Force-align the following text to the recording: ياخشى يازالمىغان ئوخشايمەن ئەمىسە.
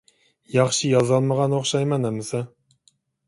ياخشى 0.53 0.89
يازالمىغان 0.91 1.53
ئوخشايمەن 1.57 2.09
ئەمىسە. 2.09 2.43